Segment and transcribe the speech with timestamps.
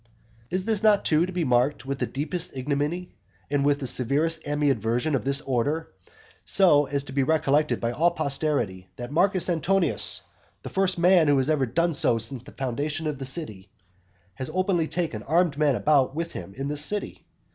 [0.49, 3.13] Is not this, too, to be marked with the deepest ignominy,
[3.51, 5.89] and with the severest animadversion of this order,
[6.43, 10.23] so as to be recollected by all posterity, that Marcus Antonius
[10.63, 13.69] (the first man who has ever done so since the foundation of the city)
[14.33, 17.23] has openly taken armed men about with him in this city?